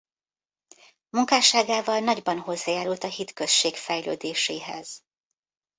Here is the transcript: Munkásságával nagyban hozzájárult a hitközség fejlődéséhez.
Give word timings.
Munkásságával 1.09 1.99
nagyban 1.99 2.39
hozzájárult 2.39 3.03
a 3.03 3.07
hitközség 3.07 3.75
fejlődéséhez. 3.75 5.03